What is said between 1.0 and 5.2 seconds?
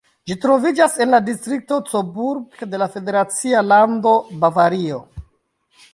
en la distrikto Coburg de la federacia lando Bavario.